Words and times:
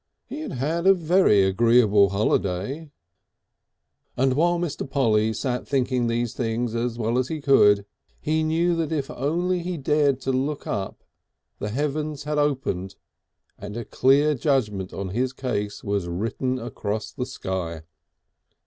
He 0.25 0.39
had 0.39 0.53
had 0.53 0.87
a 0.87 0.95
very 0.95 1.43
agreeable 1.43 2.09
holiday.... 2.09 2.89
And 4.17 4.33
while 4.33 4.57
Mr. 4.57 4.89
Polly 4.89 5.31
sat 5.31 5.67
thinking 5.67 6.07
these 6.07 6.33
things 6.33 6.73
as 6.73 6.97
well 6.97 7.19
as 7.19 7.27
he 7.27 7.39
could, 7.39 7.85
he 8.19 8.41
knew 8.41 8.75
that 8.77 8.91
if 8.91 9.11
only 9.11 9.59
he 9.59 9.77
dared 9.77 10.19
to 10.21 10.31
look 10.31 10.65
up 10.65 11.03
the 11.59 11.69
heavens 11.69 12.23
had 12.23 12.39
opened 12.39 12.95
and 13.59 13.75
the 13.75 13.85
clear 13.85 14.33
judgment 14.33 14.91
on 14.91 15.09
his 15.09 15.33
case 15.33 15.83
was 15.83 16.07
written 16.07 16.57
across 16.57 17.11
the 17.11 17.27
sky. 17.27 17.83